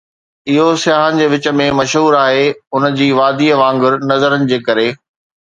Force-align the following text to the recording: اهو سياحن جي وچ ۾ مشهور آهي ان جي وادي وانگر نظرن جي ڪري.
اهو 0.53 0.63
سياحن 0.83 1.19
جي 1.21 1.27
وچ 1.33 1.49
۾ 1.59 1.67
مشهور 1.81 2.17
آهي 2.21 2.41
ان 2.79 2.89
جي 3.03 3.11
وادي 3.21 3.53
وانگر 3.63 3.99
نظرن 4.15 4.49
جي 4.55 4.61
ڪري. 4.71 4.89